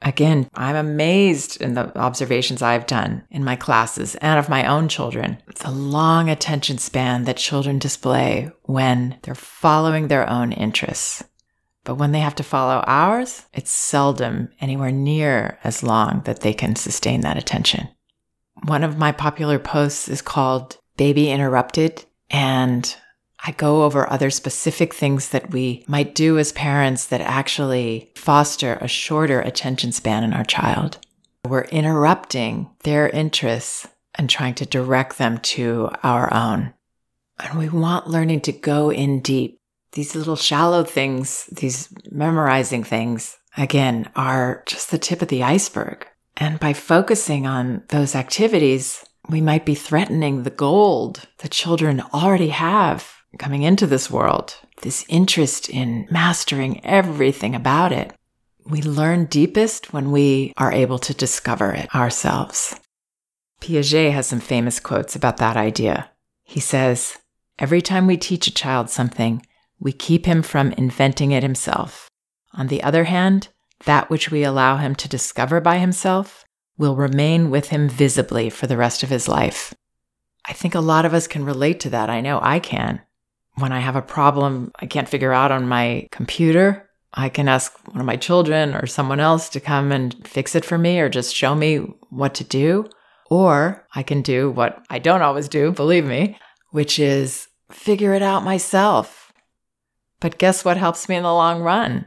Again, 0.00 0.48
I'm 0.54 0.76
amazed 0.76 1.60
in 1.60 1.74
the 1.74 1.96
observations 1.98 2.62
I've 2.62 2.86
done 2.86 3.24
in 3.32 3.42
my 3.42 3.56
classes 3.56 4.14
and 4.16 4.38
of 4.38 4.48
my 4.48 4.64
own 4.64 4.86
children. 4.86 5.38
The 5.56 5.72
long 5.72 6.30
attention 6.30 6.78
span 6.78 7.24
that 7.24 7.36
children 7.36 7.80
display 7.80 8.52
when 8.62 9.18
they're 9.22 9.34
following 9.34 10.06
their 10.06 10.30
own 10.30 10.52
interests. 10.52 11.24
But 11.84 11.96
when 11.96 12.12
they 12.12 12.20
have 12.20 12.36
to 12.36 12.42
follow 12.44 12.84
ours, 12.86 13.46
it's 13.52 13.70
seldom 13.70 14.50
anywhere 14.60 14.92
near 14.92 15.58
as 15.64 15.82
long 15.82 16.22
that 16.24 16.40
they 16.40 16.54
can 16.54 16.76
sustain 16.76 17.22
that 17.22 17.36
attention. 17.36 17.88
One 18.64 18.84
of 18.84 18.98
my 18.98 19.10
popular 19.10 19.58
posts 19.58 20.08
is 20.08 20.22
called 20.22 20.78
Baby 20.96 21.30
Interrupted, 21.30 22.04
and 22.30 22.94
I 23.44 23.50
go 23.50 23.82
over 23.82 24.08
other 24.08 24.30
specific 24.30 24.94
things 24.94 25.30
that 25.30 25.50
we 25.50 25.84
might 25.88 26.14
do 26.14 26.38
as 26.38 26.52
parents 26.52 27.06
that 27.06 27.20
actually 27.20 28.12
foster 28.14 28.74
a 28.80 28.86
shorter 28.86 29.40
attention 29.40 29.90
span 29.90 30.22
in 30.22 30.32
our 30.32 30.44
child. 30.44 30.98
We're 31.48 31.62
interrupting 31.62 32.70
their 32.84 33.08
interests 33.08 33.88
and 34.14 34.30
trying 34.30 34.54
to 34.54 34.66
direct 34.66 35.18
them 35.18 35.38
to 35.38 35.90
our 36.04 36.32
own. 36.32 36.72
And 37.40 37.58
we 37.58 37.68
want 37.68 38.06
learning 38.06 38.42
to 38.42 38.52
go 38.52 38.92
in 38.92 39.20
deep. 39.20 39.58
These 39.92 40.14
little 40.14 40.36
shallow 40.36 40.84
things, 40.84 41.46
these 41.52 41.88
memorizing 42.10 42.82
things, 42.82 43.38
again, 43.56 44.10
are 44.16 44.62
just 44.66 44.90
the 44.90 44.98
tip 44.98 45.22
of 45.22 45.28
the 45.28 45.42
iceberg. 45.42 46.06
And 46.36 46.58
by 46.58 46.72
focusing 46.72 47.46
on 47.46 47.82
those 47.88 48.14
activities, 48.14 49.04
we 49.28 49.40
might 49.40 49.66
be 49.66 49.74
threatening 49.74 50.42
the 50.42 50.50
gold 50.50 51.28
that 51.38 51.50
children 51.50 52.02
already 52.12 52.48
have 52.48 53.12
coming 53.38 53.62
into 53.62 53.86
this 53.86 54.10
world, 54.10 54.56
this 54.82 55.04
interest 55.08 55.68
in 55.68 56.06
mastering 56.10 56.84
everything 56.84 57.54
about 57.54 57.92
it. 57.92 58.12
We 58.64 58.82
learn 58.82 59.26
deepest 59.26 59.92
when 59.92 60.10
we 60.10 60.52
are 60.56 60.72
able 60.72 60.98
to 61.00 61.14
discover 61.14 61.72
it 61.72 61.94
ourselves. 61.94 62.78
Piaget 63.60 64.12
has 64.12 64.26
some 64.26 64.40
famous 64.40 64.80
quotes 64.80 65.16
about 65.16 65.38
that 65.38 65.56
idea. 65.56 66.10
He 66.42 66.60
says, 66.60 67.18
Every 67.58 67.80
time 67.80 68.06
we 68.06 68.16
teach 68.16 68.46
a 68.46 68.54
child 68.54 68.90
something, 68.90 69.46
we 69.82 69.92
keep 69.92 70.26
him 70.26 70.42
from 70.42 70.72
inventing 70.72 71.32
it 71.32 71.42
himself. 71.42 72.08
On 72.54 72.68
the 72.68 72.82
other 72.82 73.04
hand, 73.04 73.48
that 73.84 74.08
which 74.08 74.30
we 74.30 74.44
allow 74.44 74.76
him 74.76 74.94
to 74.94 75.08
discover 75.08 75.60
by 75.60 75.78
himself 75.78 76.44
will 76.78 76.94
remain 76.94 77.50
with 77.50 77.68
him 77.68 77.88
visibly 77.88 78.48
for 78.48 78.68
the 78.68 78.76
rest 78.76 79.02
of 79.02 79.08
his 79.08 79.26
life. 79.26 79.74
I 80.44 80.52
think 80.52 80.74
a 80.74 80.80
lot 80.80 81.04
of 81.04 81.14
us 81.14 81.26
can 81.26 81.44
relate 81.44 81.80
to 81.80 81.90
that. 81.90 82.10
I 82.10 82.20
know 82.20 82.38
I 82.40 82.60
can. 82.60 83.00
When 83.56 83.72
I 83.72 83.80
have 83.80 83.96
a 83.96 84.02
problem 84.02 84.70
I 84.76 84.86
can't 84.86 85.08
figure 85.08 85.32
out 85.32 85.50
on 85.50 85.68
my 85.68 86.08
computer, 86.12 86.88
I 87.12 87.28
can 87.28 87.48
ask 87.48 87.76
one 87.88 88.00
of 88.00 88.06
my 88.06 88.16
children 88.16 88.74
or 88.74 88.86
someone 88.86 89.20
else 89.20 89.48
to 89.50 89.60
come 89.60 89.92
and 89.92 90.16
fix 90.26 90.54
it 90.54 90.64
for 90.64 90.78
me 90.78 91.00
or 91.00 91.08
just 91.08 91.34
show 91.34 91.54
me 91.54 91.78
what 92.08 92.34
to 92.36 92.44
do. 92.44 92.88
Or 93.28 93.86
I 93.94 94.02
can 94.02 94.22
do 94.22 94.50
what 94.50 94.84
I 94.90 94.98
don't 94.98 95.22
always 95.22 95.48
do, 95.48 95.72
believe 95.72 96.04
me, 96.04 96.38
which 96.70 96.98
is 96.98 97.48
figure 97.70 98.14
it 98.14 98.22
out 98.22 98.44
myself. 98.44 99.21
But 100.22 100.38
guess 100.38 100.64
what 100.64 100.76
helps 100.76 101.08
me 101.08 101.16
in 101.16 101.24
the 101.24 101.32
long 101.32 101.62
run? 101.62 102.06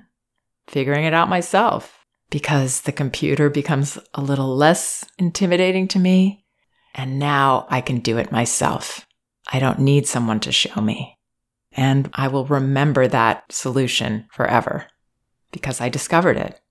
Figuring 0.68 1.04
it 1.04 1.14
out 1.14 1.28
myself 1.28 2.06
because 2.30 2.82
the 2.82 2.94
computer 2.94 3.50
becomes 3.50 4.00
a 4.14 4.22
little 4.22 4.56
less 4.56 5.04
intimidating 5.20 5.90
to 5.90 6.00
me. 6.00 6.46
And 6.94 7.20
now 7.20 7.68
I 7.70 7.82
can 7.82 8.00
do 8.00 8.18
it 8.18 8.32
myself. 8.32 9.06
I 9.52 9.60
don't 9.60 9.80
need 9.80 10.08
someone 10.08 10.40
to 10.40 10.54
show 10.54 10.80
me. 10.80 11.20
And 11.74 12.10
I 12.14 12.30
will 12.30 12.46
remember 12.46 13.06
that 13.06 13.52
solution 13.52 14.28
forever 14.32 14.88
because 15.52 15.82
I 15.82 15.90
discovered 15.90 16.38
it. 16.38 16.62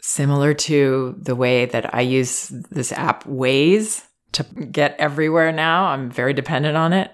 Similar 0.00 0.54
to 0.54 1.16
the 1.18 1.34
way 1.34 1.66
that 1.66 1.92
I 1.96 2.02
use 2.02 2.46
this 2.70 2.92
app 2.92 3.24
Waze 3.24 4.04
to 4.32 4.44
get 4.44 4.94
everywhere 5.00 5.50
now, 5.50 5.86
I'm 5.86 6.12
very 6.12 6.32
dependent 6.32 6.76
on 6.76 6.92
it. 6.92 7.10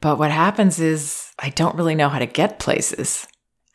But 0.00 0.18
what 0.18 0.30
happens 0.30 0.78
is 0.78 1.32
I 1.38 1.50
don't 1.50 1.76
really 1.76 1.94
know 1.94 2.08
how 2.08 2.18
to 2.18 2.26
get 2.26 2.58
places. 2.58 3.26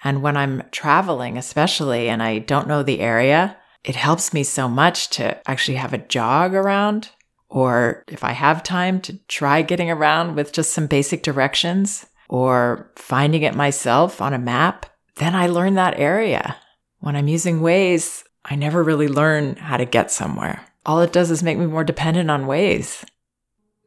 And 0.03 0.21
when 0.21 0.37
I'm 0.37 0.63
traveling, 0.71 1.37
especially, 1.37 2.09
and 2.09 2.23
I 2.23 2.39
don't 2.39 2.67
know 2.67 2.83
the 2.83 2.99
area, 2.99 3.57
it 3.83 3.95
helps 3.95 4.33
me 4.33 4.43
so 4.43 4.67
much 4.67 5.09
to 5.11 5.49
actually 5.49 5.77
have 5.77 5.93
a 5.93 5.99
jog 5.99 6.53
around. 6.53 7.09
Or 7.49 8.03
if 8.07 8.23
I 8.23 8.31
have 8.31 8.63
time 8.63 9.01
to 9.01 9.17
try 9.27 9.61
getting 9.61 9.91
around 9.91 10.35
with 10.35 10.53
just 10.53 10.73
some 10.73 10.87
basic 10.87 11.21
directions 11.21 12.05
or 12.29 12.91
finding 12.95 13.41
it 13.43 13.55
myself 13.55 14.21
on 14.21 14.33
a 14.33 14.39
map, 14.39 14.85
then 15.15 15.35
I 15.35 15.47
learn 15.47 15.75
that 15.75 15.99
area. 15.99 16.55
When 16.99 17.15
I'm 17.15 17.27
using 17.27 17.59
Waze, 17.59 18.23
I 18.45 18.55
never 18.55 18.83
really 18.83 19.07
learn 19.07 19.57
how 19.57 19.77
to 19.77 19.85
get 19.85 20.11
somewhere. 20.11 20.65
All 20.85 21.01
it 21.01 21.13
does 21.13 21.29
is 21.29 21.43
make 21.43 21.57
me 21.57 21.65
more 21.65 21.83
dependent 21.83 22.31
on 22.31 22.45
Waze. 22.45 23.03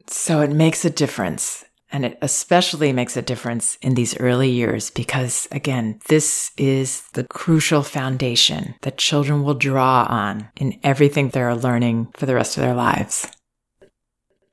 So 0.07 0.41
it 0.41 0.51
makes 0.51 0.85
a 0.85 0.89
difference. 0.89 1.65
And 1.91 2.05
it 2.05 2.17
especially 2.21 2.91
makes 2.91 3.15
a 3.15 3.21
difference 3.21 3.77
in 3.81 3.93
these 3.93 4.19
early 4.19 4.49
years 4.49 4.89
because, 4.89 5.47
again, 5.51 5.99
this 6.07 6.51
is 6.57 7.03
the 7.13 7.23
crucial 7.23 7.83
foundation 7.83 8.75
that 8.81 8.97
children 8.97 9.43
will 9.43 9.53
draw 9.53 10.05
on 10.09 10.49
in 10.55 10.79
everything 10.83 11.29
they're 11.29 11.55
learning 11.55 12.07
for 12.15 12.25
the 12.25 12.35
rest 12.35 12.57
of 12.57 12.63
their 12.63 12.73
lives. 12.73 13.27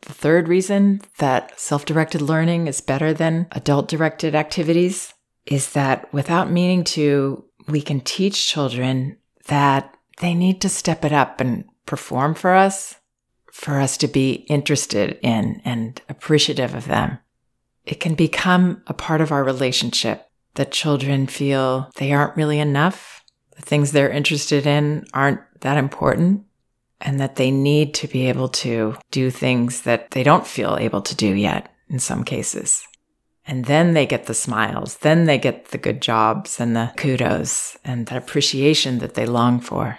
The 0.02 0.12
third 0.12 0.48
reason 0.48 1.00
that 1.18 1.58
self 1.58 1.84
directed 1.84 2.20
learning 2.20 2.66
is 2.66 2.80
better 2.80 3.12
than 3.12 3.46
adult 3.52 3.88
directed 3.88 4.34
activities 4.34 5.14
is 5.46 5.72
that 5.72 6.12
without 6.12 6.50
meaning 6.50 6.84
to, 6.84 7.44
we 7.68 7.80
can 7.80 8.00
teach 8.00 8.48
children 8.48 9.16
that 9.46 9.96
they 10.20 10.34
need 10.34 10.60
to 10.60 10.68
step 10.68 11.04
it 11.04 11.12
up 11.12 11.40
and 11.40 11.64
perform 11.86 12.34
for 12.34 12.54
us, 12.54 12.96
for 13.52 13.78
us 13.78 13.98
to 13.98 14.08
be 14.08 14.32
interested 14.48 15.18
in 15.22 15.60
and 15.64 16.00
appreciative 16.08 16.74
of 16.74 16.86
them. 16.86 17.18
It 17.84 18.00
can 18.00 18.14
become 18.14 18.82
a 18.86 18.94
part 18.94 19.20
of 19.20 19.30
our 19.30 19.44
relationship 19.44 20.26
that 20.54 20.72
children 20.72 21.26
feel 21.26 21.90
they 21.96 22.12
aren't 22.12 22.36
really 22.36 22.58
enough. 22.58 23.22
The 23.54 23.62
things 23.62 23.92
they're 23.92 24.10
interested 24.10 24.66
in 24.66 25.06
aren't 25.12 25.40
that 25.60 25.76
important 25.76 26.44
and 27.00 27.20
that 27.20 27.36
they 27.36 27.50
need 27.50 27.92
to 27.94 28.08
be 28.08 28.28
able 28.28 28.48
to 28.48 28.96
do 29.10 29.30
things 29.30 29.82
that 29.82 30.12
they 30.12 30.22
don't 30.22 30.46
feel 30.46 30.78
able 30.80 31.02
to 31.02 31.14
do 31.14 31.34
yet 31.34 31.70
in 31.88 31.98
some 31.98 32.24
cases. 32.24 32.86
And 33.46 33.66
then 33.66 33.92
they 33.92 34.06
get 34.06 34.24
the 34.24 34.34
smiles, 34.34 34.98
then 34.98 35.26
they 35.26 35.36
get 35.36 35.66
the 35.66 35.78
good 35.78 36.00
jobs 36.00 36.58
and 36.58 36.74
the 36.74 36.92
kudos 36.96 37.76
and 37.84 38.06
the 38.06 38.16
appreciation 38.16 38.98
that 39.00 39.14
they 39.14 39.26
long 39.26 39.60
for. 39.60 39.98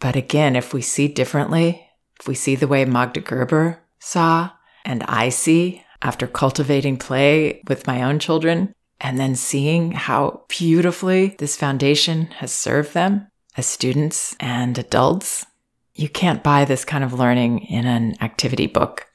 But 0.00 0.16
again, 0.16 0.56
if 0.56 0.74
we 0.74 0.82
see 0.82 1.06
differently, 1.06 1.83
if 2.20 2.28
we 2.28 2.34
see 2.34 2.54
the 2.54 2.68
way 2.68 2.84
Magda 2.84 3.20
Gerber 3.20 3.80
saw 3.98 4.50
and 4.84 5.02
I 5.04 5.28
see 5.28 5.82
after 6.02 6.26
cultivating 6.26 6.98
play 6.98 7.62
with 7.66 7.86
my 7.86 8.02
own 8.02 8.18
children, 8.18 8.74
and 9.00 9.18
then 9.18 9.34
seeing 9.34 9.92
how 9.92 10.44
beautifully 10.48 11.34
this 11.38 11.56
foundation 11.56 12.26
has 12.38 12.52
served 12.52 12.94
them 12.94 13.26
as 13.56 13.66
students 13.66 14.36
and 14.38 14.76
adults, 14.78 15.46
you 15.94 16.08
can't 16.08 16.42
buy 16.42 16.64
this 16.64 16.84
kind 16.84 17.04
of 17.04 17.12
learning 17.12 17.60
in 17.60 17.86
an 17.86 18.14
activity 18.20 18.66
book. 18.66 19.06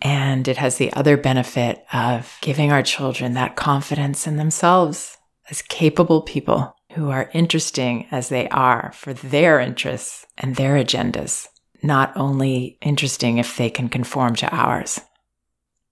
And 0.00 0.48
it 0.48 0.56
has 0.56 0.76
the 0.76 0.92
other 0.92 1.16
benefit 1.16 1.84
of 1.92 2.36
giving 2.40 2.72
our 2.72 2.82
children 2.82 3.34
that 3.34 3.56
confidence 3.56 4.26
in 4.26 4.36
themselves 4.36 5.16
as 5.50 5.62
capable 5.62 6.22
people 6.22 6.74
who 6.92 7.10
are 7.10 7.30
interesting 7.32 8.06
as 8.10 8.28
they 8.28 8.48
are 8.48 8.92
for 8.94 9.12
their 9.14 9.60
interests 9.60 10.26
and 10.38 10.56
their 10.56 10.74
agendas, 10.74 11.48
not 11.84 12.16
only 12.16 12.78
interesting 12.80 13.38
if 13.38 13.56
they 13.56 13.70
can 13.70 13.88
conform 13.88 14.34
to 14.36 14.48
ours. 14.54 15.00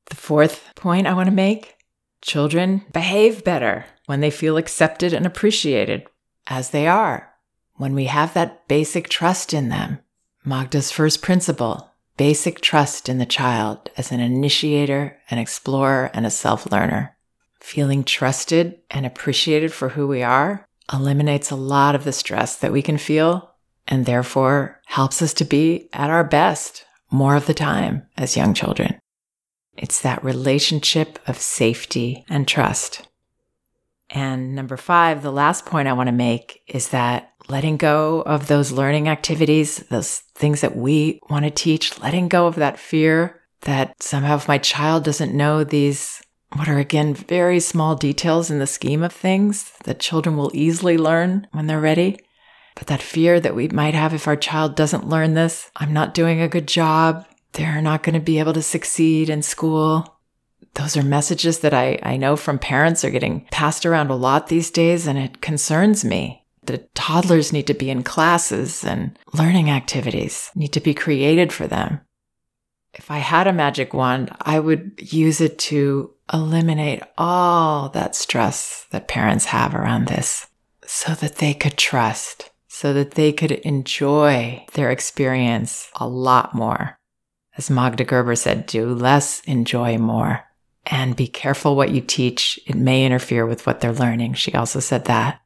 The 0.06 0.16
fourth 0.16 0.72
point 0.74 1.06
I 1.06 1.12
want 1.12 1.28
to 1.28 1.34
make 1.34 1.76
children 2.22 2.84
behave 2.92 3.44
better 3.44 3.84
when 4.06 4.20
they 4.20 4.30
feel 4.30 4.56
accepted 4.56 5.12
and 5.12 5.26
appreciated 5.26 6.06
as 6.46 6.70
they 6.70 6.88
are, 6.88 7.32
when 7.74 7.94
we 7.94 8.06
have 8.06 8.34
that 8.34 8.66
basic 8.66 9.08
trust 9.08 9.52
in 9.52 9.68
them 9.68 10.00
Magda's 10.44 10.90
first 10.90 11.22
principle 11.22 11.88
basic 12.16 12.60
trust 12.60 13.08
in 13.08 13.18
the 13.18 13.26
child 13.26 13.90
as 13.96 14.12
an 14.12 14.20
initiator, 14.20 15.18
an 15.30 15.38
explorer, 15.38 16.10
and 16.12 16.26
a 16.26 16.30
self 16.30 16.70
learner. 16.70 17.16
Feeling 17.60 18.04
trusted 18.04 18.80
and 18.90 19.06
appreciated 19.06 19.72
for 19.72 19.90
who 19.90 20.06
we 20.06 20.22
are 20.22 20.66
eliminates 20.92 21.50
a 21.50 21.56
lot 21.56 21.94
of 21.94 22.04
the 22.04 22.12
stress 22.12 22.56
that 22.56 22.72
we 22.72 22.82
can 22.82 22.98
feel 22.98 23.51
and 23.86 24.06
therefore 24.06 24.80
helps 24.86 25.22
us 25.22 25.34
to 25.34 25.44
be 25.44 25.88
at 25.92 26.10
our 26.10 26.24
best 26.24 26.84
more 27.10 27.36
of 27.36 27.46
the 27.46 27.54
time 27.54 28.06
as 28.16 28.36
young 28.36 28.54
children. 28.54 28.98
It's 29.76 30.00
that 30.02 30.24
relationship 30.24 31.18
of 31.26 31.38
safety 31.38 32.24
and 32.28 32.46
trust. 32.46 33.08
And 34.10 34.54
number 34.54 34.76
five, 34.76 35.22
the 35.22 35.32
last 35.32 35.64
point 35.64 35.88
I 35.88 35.94
want 35.94 36.08
to 36.08 36.12
make 36.12 36.62
is 36.66 36.90
that 36.90 37.32
letting 37.48 37.78
go 37.78 38.22
of 38.22 38.46
those 38.46 38.72
learning 38.72 39.08
activities, 39.08 39.78
those 39.88 40.18
things 40.34 40.60
that 40.60 40.76
we 40.76 41.18
want 41.30 41.44
to 41.44 41.50
teach, 41.50 41.98
letting 42.00 42.28
go 42.28 42.46
of 42.46 42.56
that 42.56 42.78
fear 42.78 43.40
that 43.62 44.02
somehow 44.02 44.36
if 44.36 44.48
my 44.48 44.58
child 44.58 45.04
doesn't 45.04 45.34
know 45.34 45.64
these, 45.64 46.22
what 46.56 46.68
are 46.68 46.78
again 46.78 47.14
very 47.14 47.60
small 47.60 47.94
details 47.94 48.50
in 48.50 48.58
the 48.58 48.66
scheme 48.66 49.02
of 49.02 49.12
things 49.12 49.72
that 49.84 50.00
children 50.00 50.36
will 50.36 50.50
easily 50.52 50.98
learn 50.98 51.46
when 51.52 51.66
they're 51.66 51.80
ready. 51.80 52.18
But 52.74 52.86
that 52.86 53.02
fear 53.02 53.40
that 53.40 53.54
we 53.54 53.68
might 53.68 53.94
have 53.94 54.14
if 54.14 54.26
our 54.26 54.36
child 54.36 54.74
doesn't 54.74 55.08
learn 55.08 55.34
this, 55.34 55.70
I'm 55.76 55.92
not 55.92 56.14
doing 56.14 56.40
a 56.40 56.48
good 56.48 56.66
job. 56.66 57.26
They're 57.52 57.82
not 57.82 58.02
going 58.02 58.14
to 58.14 58.20
be 58.20 58.38
able 58.38 58.54
to 58.54 58.62
succeed 58.62 59.28
in 59.28 59.42
school. 59.42 60.18
Those 60.74 60.96
are 60.96 61.02
messages 61.02 61.60
that 61.60 61.74
I, 61.74 61.98
I 62.02 62.16
know 62.16 62.34
from 62.36 62.58
parents 62.58 63.04
are 63.04 63.10
getting 63.10 63.46
passed 63.50 63.84
around 63.84 64.10
a 64.10 64.16
lot 64.16 64.46
these 64.46 64.70
days, 64.70 65.06
and 65.06 65.18
it 65.18 65.42
concerns 65.42 66.04
me. 66.04 66.46
The 66.64 66.78
toddlers 66.94 67.52
need 67.52 67.66
to 67.66 67.74
be 67.74 67.90
in 67.90 68.04
classes 68.04 68.84
and 68.84 69.18
learning 69.34 69.68
activities 69.68 70.50
need 70.54 70.72
to 70.72 70.80
be 70.80 70.94
created 70.94 71.52
for 71.52 71.66
them. 71.66 72.00
If 72.94 73.10
I 73.10 73.18
had 73.18 73.46
a 73.46 73.52
magic 73.52 73.92
wand, 73.92 74.30
I 74.40 74.60
would 74.60 74.92
use 74.98 75.40
it 75.40 75.58
to 75.60 76.14
eliminate 76.32 77.02
all 77.18 77.88
that 77.90 78.14
stress 78.14 78.86
that 78.90 79.08
parents 79.08 79.46
have 79.46 79.74
around 79.74 80.06
this 80.06 80.46
so 80.86 81.14
that 81.14 81.36
they 81.36 81.54
could 81.54 81.76
trust, 81.76 82.50
so 82.74 82.94
that 82.94 83.10
they 83.12 83.34
could 83.34 83.52
enjoy 83.52 84.64
their 84.72 84.90
experience 84.90 85.90
a 85.96 86.08
lot 86.08 86.54
more. 86.54 86.98
As 87.58 87.68
Magda 87.68 88.02
Gerber 88.02 88.34
said, 88.34 88.64
do 88.64 88.94
less, 88.94 89.40
enjoy 89.40 89.98
more. 89.98 90.40
And 90.86 91.14
be 91.14 91.28
careful 91.28 91.76
what 91.76 91.90
you 91.90 92.00
teach. 92.00 92.58
It 92.66 92.74
may 92.74 93.04
interfere 93.04 93.44
with 93.44 93.66
what 93.66 93.80
they're 93.80 93.92
learning. 93.92 94.34
She 94.34 94.54
also 94.54 94.80
said 94.80 95.04
that. 95.04 95.42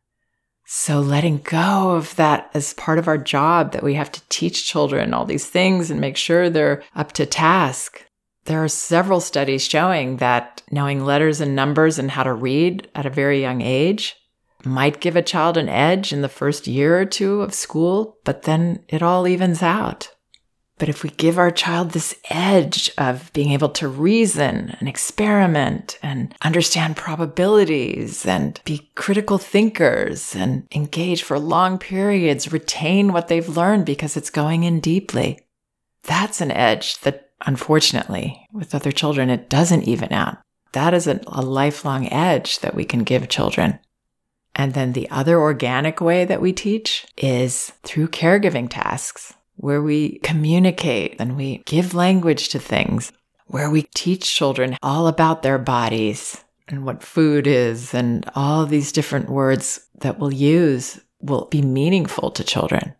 So 0.66 1.00
letting 1.00 1.38
go 1.38 1.96
of 1.96 2.14
that 2.14 2.48
as 2.54 2.74
part 2.74 2.96
of 2.96 3.08
our 3.08 3.18
job 3.18 3.72
that 3.72 3.82
we 3.82 3.94
have 3.94 4.12
to 4.12 4.22
teach 4.28 4.64
children 4.64 5.12
all 5.12 5.24
these 5.24 5.46
things 5.46 5.90
and 5.90 6.00
make 6.00 6.16
sure 6.16 6.48
they're 6.48 6.84
up 6.94 7.10
to 7.14 7.26
task. 7.26 8.06
There 8.44 8.62
are 8.62 8.68
several 8.68 9.20
studies 9.20 9.66
showing 9.66 10.18
that 10.18 10.62
knowing 10.70 11.04
letters 11.04 11.40
and 11.40 11.56
numbers 11.56 11.98
and 11.98 12.08
how 12.08 12.22
to 12.22 12.32
read 12.32 12.88
at 12.94 13.04
a 13.04 13.10
very 13.10 13.40
young 13.40 13.62
age 13.62 14.14
might 14.66 15.00
give 15.00 15.16
a 15.16 15.22
child 15.22 15.56
an 15.56 15.68
edge 15.68 16.12
in 16.12 16.22
the 16.22 16.28
first 16.28 16.66
year 16.66 17.00
or 17.00 17.04
two 17.04 17.42
of 17.42 17.54
school, 17.54 18.18
but 18.24 18.42
then 18.42 18.84
it 18.88 19.02
all 19.02 19.26
evens 19.26 19.62
out. 19.62 20.10
But 20.78 20.90
if 20.90 21.02
we 21.02 21.08
give 21.10 21.38
our 21.38 21.50
child 21.50 21.90
this 21.90 22.14
edge 22.28 22.90
of 22.98 23.32
being 23.32 23.52
able 23.52 23.70
to 23.70 23.88
reason 23.88 24.76
and 24.78 24.88
experiment 24.88 25.98
and 26.02 26.34
understand 26.42 26.96
probabilities 26.96 28.26
and 28.26 28.60
be 28.64 28.90
critical 28.94 29.38
thinkers 29.38 30.34
and 30.34 30.66
engage 30.74 31.22
for 31.22 31.38
long 31.38 31.78
periods, 31.78 32.52
retain 32.52 33.12
what 33.12 33.28
they've 33.28 33.48
learned 33.48 33.86
because 33.86 34.18
it's 34.18 34.28
going 34.28 34.64
in 34.64 34.80
deeply, 34.80 35.40
that's 36.02 36.42
an 36.42 36.50
edge 36.50 36.98
that 37.00 37.30
unfortunately 37.46 38.46
with 38.52 38.74
other 38.74 38.92
children, 38.92 39.30
it 39.30 39.48
doesn't 39.48 39.84
even 39.84 40.12
out. 40.12 40.38
That 40.72 40.92
is 40.92 41.06
a, 41.06 41.20
a 41.26 41.40
lifelong 41.40 42.12
edge 42.12 42.58
that 42.58 42.74
we 42.74 42.84
can 42.84 43.02
give 43.02 43.28
children. 43.28 43.78
And 44.56 44.72
then 44.72 44.94
the 44.94 45.08
other 45.10 45.38
organic 45.38 46.00
way 46.00 46.24
that 46.24 46.40
we 46.40 46.52
teach 46.52 47.06
is 47.18 47.72
through 47.82 48.08
caregiving 48.08 48.68
tasks 48.70 49.34
where 49.56 49.82
we 49.82 50.18
communicate 50.20 51.16
and 51.18 51.36
we 51.36 51.62
give 51.66 51.94
language 51.94 52.48
to 52.48 52.58
things, 52.58 53.12
where 53.46 53.70
we 53.70 53.82
teach 53.94 54.34
children 54.34 54.76
all 54.82 55.08
about 55.08 55.42
their 55.42 55.58
bodies 55.58 56.42
and 56.68 56.86
what 56.86 57.02
food 57.02 57.46
is 57.46 57.92
and 57.92 58.28
all 58.34 58.64
these 58.64 58.92
different 58.92 59.28
words 59.28 59.86
that 60.00 60.18
we'll 60.18 60.32
use 60.32 61.00
will 61.20 61.44
be 61.46 61.60
meaningful 61.60 62.30
to 62.30 62.42
children. 62.42 62.94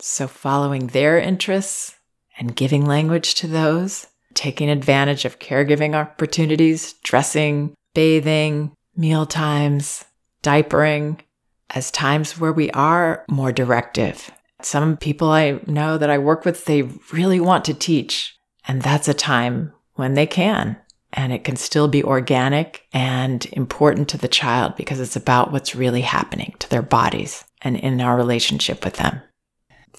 So 0.00 0.26
following 0.26 0.88
their 0.88 1.18
interests 1.18 1.94
and 2.36 2.54
giving 2.54 2.84
language 2.84 3.36
to 3.36 3.46
those, 3.46 4.08
taking 4.34 4.70
advantage 4.70 5.24
of 5.24 5.38
caregiving 5.38 5.94
opportunities, 5.94 6.94
dressing, 7.04 7.74
bathing, 7.94 8.72
meal 8.96 9.24
times, 9.24 10.04
diapering, 10.46 11.18
as 11.70 11.90
times 11.90 12.38
where 12.38 12.52
we 12.52 12.70
are 12.70 13.24
more 13.28 13.52
directive 13.52 14.30
some 14.62 14.96
people 14.96 15.30
I 15.30 15.60
know 15.66 15.98
that 15.98 16.10
I 16.10 16.18
work 16.18 16.44
with, 16.44 16.64
they 16.64 16.82
really 17.12 17.40
want 17.40 17.64
to 17.66 17.74
teach. 17.74 18.38
And 18.66 18.82
that's 18.82 19.08
a 19.08 19.14
time 19.14 19.72
when 19.94 20.14
they 20.14 20.26
can. 20.26 20.76
And 21.12 21.32
it 21.32 21.44
can 21.44 21.56
still 21.56 21.88
be 21.88 22.02
organic 22.02 22.86
and 22.92 23.46
important 23.52 24.08
to 24.10 24.18
the 24.18 24.28
child 24.28 24.76
because 24.76 25.00
it's 25.00 25.16
about 25.16 25.52
what's 25.52 25.74
really 25.74 26.02
happening 26.02 26.54
to 26.58 26.68
their 26.68 26.82
bodies 26.82 27.44
and 27.62 27.76
in 27.76 28.00
our 28.00 28.16
relationship 28.16 28.84
with 28.84 28.94
them. 28.94 29.22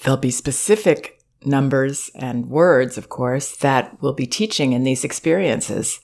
There'll 0.04 0.18
be 0.18 0.32
specific 0.32 1.22
numbers 1.44 2.12
and 2.14 2.50
words, 2.50 2.98
of 2.98 3.10
course, 3.10 3.56
that 3.58 3.98
we'll 4.02 4.14
be 4.14 4.28
teaching 4.28 4.74
in 4.74 4.84
these 4.84 5.04
experiences. 5.04 6.00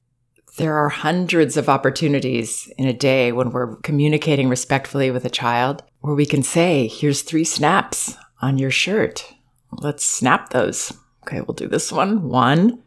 There 0.57 0.77
are 0.77 0.89
hundreds 0.89 1.57
of 1.57 1.67
opportunities 1.67 2.71
in 2.77 2.87
a 2.87 2.93
day 2.93 3.31
when 3.31 3.49
we're 3.49 3.77
communicating 3.77 4.49
respectfully 4.49 5.09
with 5.09 5.25
a 5.25 5.29
child 5.29 5.81
where 6.01 6.13
we 6.13 6.27
can 6.27 6.43
say, 6.43 6.87
here's 6.87 7.23
three 7.23 7.43
snaps 7.43 8.15
on 8.39 8.59
your 8.59 8.69
shirt. 8.69 9.33
Let's 9.71 10.05
snap 10.05 10.51
those. 10.51 10.93
Okay, 11.23 11.41
we'll 11.41 11.55
do 11.55 11.67
this 11.67 11.91
one. 11.91 12.29
One. 12.29 12.83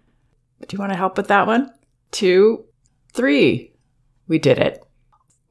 Do 0.60 0.74
you 0.74 0.78
want 0.78 0.92
to 0.92 0.98
help 0.98 1.16
with 1.16 1.26
that 1.28 1.48
one? 1.48 1.70
Two, 2.12 2.66
three. 3.12 3.72
We 4.28 4.38
did 4.38 4.58
it. 4.58 4.84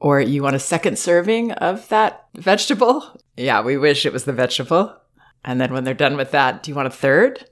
Or 0.00 0.20
you 0.20 0.42
want 0.42 0.56
a 0.56 0.60
second 0.60 0.98
serving 0.98 1.52
of 1.52 1.86
that 1.90 2.26
vegetable? 2.34 3.20
Yeah, 3.36 3.60
we 3.60 3.76
wish 3.76 4.06
it 4.06 4.12
was 4.12 4.24
the 4.24 4.32
vegetable. 4.32 4.96
And 5.44 5.60
then 5.60 5.72
when 5.72 5.84
they're 5.84 5.94
done 5.94 6.16
with 6.16 6.30
that, 6.30 6.62
do 6.62 6.70
you 6.70 6.74
want 6.74 6.88
a 6.88 6.90
third? 6.90 7.44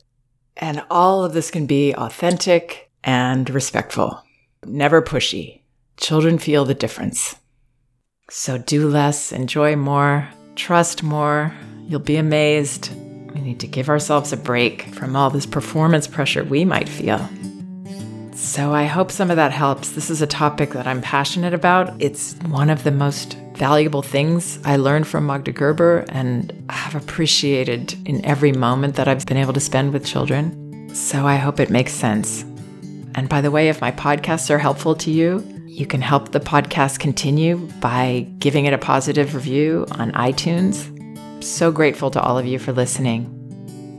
And 0.56 0.82
all 0.90 1.24
of 1.24 1.34
this 1.34 1.50
can 1.50 1.66
be 1.66 1.94
authentic 1.94 2.90
and 3.02 3.48
respectful, 3.50 4.22
never 4.66 5.02
pushy. 5.02 5.60
Children 5.96 6.38
feel 6.38 6.64
the 6.64 6.74
difference. 6.74 7.36
So 8.30 8.58
do 8.58 8.88
less, 8.88 9.32
enjoy 9.32 9.76
more, 9.76 10.28
trust 10.56 11.02
more, 11.02 11.52
You'll 11.86 12.00
be 12.00 12.16
amazed. 12.16 12.90
We 13.34 13.40
need 13.40 13.60
to 13.60 13.66
give 13.66 13.88
ourselves 13.88 14.32
a 14.32 14.36
break 14.36 14.82
from 14.94 15.16
all 15.16 15.30
this 15.30 15.46
performance 15.46 16.06
pressure 16.06 16.42
we 16.42 16.64
might 16.64 16.88
feel. 16.88 17.28
So 18.34 18.72
I 18.72 18.84
hope 18.84 19.10
some 19.10 19.30
of 19.30 19.36
that 19.36 19.52
helps. 19.52 19.90
This 19.90 20.10
is 20.10 20.22
a 20.22 20.26
topic 20.26 20.70
that 20.70 20.86
I'm 20.86 21.02
passionate 21.02 21.54
about. 21.54 21.94
It's 22.00 22.34
one 22.46 22.70
of 22.70 22.84
the 22.84 22.90
most 22.90 23.34
valuable 23.54 24.02
things 24.02 24.58
I 24.64 24.76
learned 24.76 25.06
from 25.06 25.26
Magda 25.26 25.52
Gerber 25.52 26.04
and 26.08 26.64
have 26.70 26.94
appreciated 26.94 27.94
in 28.08 28.24
every 28.24 28.52
moment 28.52 28.96
that 28.96 29.06
I've 29.06 29.26
been 29.26 29.36
able 29.36 29.52
to 29.52 29.60
spend 29.60 29.92
with 29.92 30.04
children. 30.04 30.90
So 30.94 31.26
I 31.26 31.36
hope 31.36 31.60
it 31.60 31.70
makes 31.70 31.92
sense. 31.92 32.44
And 33.14 33.28
by 33.28 33.40
the 33.40 33.50
way, 33.50 33.68
if 33.68 33.80
my 33.80 33.92
podcasts 33.92 34.50
are 34.50 34.58
helpful 34.58 34.94
to 34.96 35.10
you, 35.10 35.44
you 35.66 35.86
can 35.86 36.02
help 36.02 36.32
the 36.32 36.40
podcast 36.40 36.98
continue 36.98 37.56
by 37.80 38.26
giving 38.38 38.66
it 38.66 38.72
a 38.72 38.78
positive 38.78 39.34
review 39.34 39.86
on 39.92 40.12
iTunes 40.12 40.90
so 41.44 41.70
grateful 41.70 42.10
to 42.10 42.20
all 42.20 42.38
of 42.38 42.46
you 42.46 42.58
for 42.58 42.72
listening. 42.72 43.30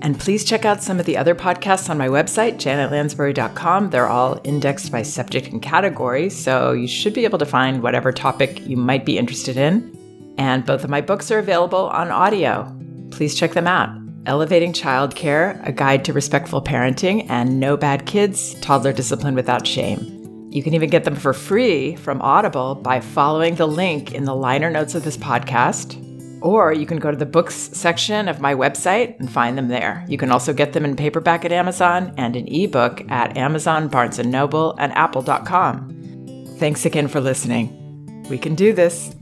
And 0.01 0.19
please 0.19 0.43
check 0.43 0.65
out 0.65 0.83
some 0.83 0.99
of 0.99 1.05
the 1.05 1.17
other 1.17 1.33
podcasts 1.33 1.89
on 1.89 1.97
my 1.97 2.07
website, 2.07 2.55
janetlansbury.com. 2.55 3.89
They're 3.89 4.07
all 4.07 4.39
indexed 4.43 4.91
by 4.91 5.01
subject 5.01 5.47
and 5.47 5.61
category, 5.61 6.29
so 6.29 6.73
you 6.73 6.87
should 6.87 7.13
be 7.13 7.23
able 7.23 7.39
to 7.39 7.45
find 7.45 7.81
whatever 7.81 8.11
topic 8.11 8.65
you 8.67 8.77
might 8.77 9.05
be 9.05 9.17
interested 9.17 9.57
in. 9.57 9.95
And 10.37 10.65
both 10.65 10.83
of 10.83 10.89
my 10.89 11.01
books 11.01 11.31
are 11.31 11.39
available 11.39 11.87
on 11.87 12.09
audio. 12.09 12.75
Please 13.11 13.35
check 13.35 13.53
them 13.53 13.67
out 13.67 14.04
Elevating 14.25 14.73
Childcare, 14.73 15.65
A 15.67 15.71
Guide 15.71 16.05
to 16.05 16.13
Respectful 16.13 16.61
Parenting, 16.61 17.25
and 17.29 17.59
No 17.59 17.77
Bad 17.77 18.05
Kids 18.05 18.53
Toddler 18.61 18.93
Discipline 18.93 19.35
Without 19.35 19.65
Shame. 19.67 20.49
You 20.51 20.63
can 20.63 20.73
even 20.73 20.89
get 20.89 21.03
them 21.03 21.15
for 21.15 21.33
free 21.33 21.95
from 21.95 22.21
Audible 22.21 22.75
by 22.75 22.99
following 22.99 23.55
the 23.55 23.67
link 23.67 24.13
in 24.13 24.23
the 24.23 24.35
liner 24.35 24.69
notes 24.69 24.95
of 24.95 25.03
this 25.03 25.17
podcast 25.17 26.01
or 26.45 26.71
you 26.71 26.85
can 26.85 26.99
go 26.99 27.09
to 27.09 27.17
the 27.17 27.25
books 27.25 27.55
section 27.55 28.27
of 28.27 28.39
my 28.39 28.53
website 28.53 29.19
and 29.19 29.31
find 29.31 29.57
them 29.57 29.67
there. 29.67 30.05
You 30.07 30.19
can 30.19 30.31
also 30.31 30.53
get 30.53 30.73
them 30.73 30.85
in 30.85 30.95
paperback 30.95 31.43
at 31.43 31.51
Amazon 31.51 32.13
and 32.17 32.35
in 32.35 32.47
ebook 32.47 33.01
at 33.09 33.35
Amazon, 33.35 33.87
Barnes 33.87 34.19
& 34.19 34.25
Noble, 34.25 34.75
and 34.77 34.91
apple.com. 34.93 36.45
Thanks 36.59 36.85
again 36.85 37.07
for 37.07 37.19
listening. 37.19 38.25
We 38.29 38.37
can 38.37 38.53
do 38.53 38.73
this. 38.73 39.15